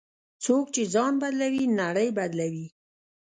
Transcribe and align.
څوک 0.43 0.65
چې 0.75 0.81
ځان 0.93 1.13
بدلوي، 1.21 1.65
نړۍ 1.79 2.09
بدلوي. 2.17 2.67